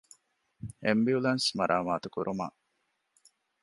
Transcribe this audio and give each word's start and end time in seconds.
އެމްބިއުލާންސް 0.83 1.49
މަރާމާތުކުރުމަށް 1.57 2.55